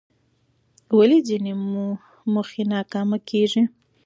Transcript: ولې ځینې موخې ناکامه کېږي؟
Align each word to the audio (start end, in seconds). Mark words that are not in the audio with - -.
ولې 0.97 1.19
ځینې 1.27 1.51
موخې 2.33 2.63
ناکامه 2.73 3.17
کېږي؟ 3.29 3.63